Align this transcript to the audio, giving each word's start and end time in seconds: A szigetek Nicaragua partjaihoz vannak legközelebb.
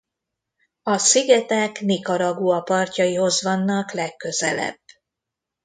A 0.83 0.97
szigetek 0.97 1.79
Nicaragua 1.79 2.61
partjaihoz 2.61 3.41
vannak 3.41 3.91
legközelebb. 3.91 4.79